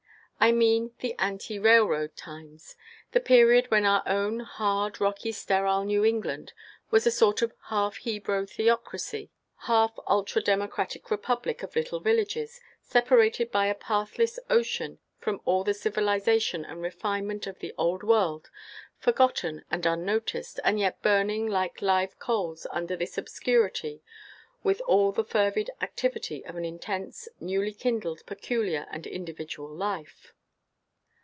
[0.43, 2.75] I mean the ante railroad times,–
[3.11, 6.53] the period when our own hard, rocky, sterile New England
[6.89, 9.29] was a sort of half Hebrew theocracy,
[9.67, 15.75] half ultra democratic republic of little villages, separated by a pathless ocean from all the
[15.75, 18.49] civilization and refinement of the Old World,
[18.97, 24.01] forgotten and unnoticed, and yet burning like live coals under this obscurity
[24.63, 30.35] with all the fervid activity of an intense, newly kindled, peculiar, and individual life.